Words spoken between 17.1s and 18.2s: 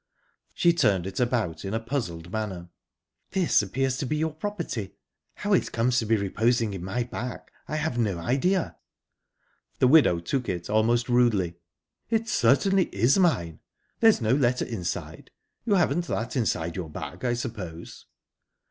I suppose?"